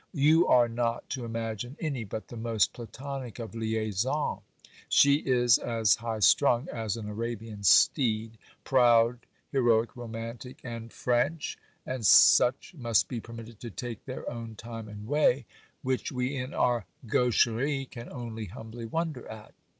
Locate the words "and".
10.63-10.91, 11.85-12.03, 14.87-15.05